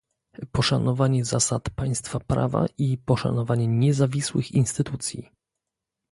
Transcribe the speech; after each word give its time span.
poszanowanie 0.51 1.25
zasad 1.25 1.69
państwa 1.69 2.19
prawa 2.19 2.65
i 2.77 2.97
poszanowanie 2.97 3.67
niezawisłych 3.67 4.51
instytucji 4.51 5.29